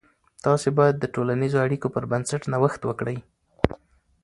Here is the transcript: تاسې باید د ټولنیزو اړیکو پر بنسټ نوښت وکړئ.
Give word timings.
تاسې 0.45 0.69
باید 0.77 0.95
د 0.99 1.05
ټولنیزو 1.13 1.57
اړیکو 1.65 1.87
پر 1.95 2.03
بنسټ 2.11 2.41
نوښت 2.51 2.81
وکړئ. 2.85 3.17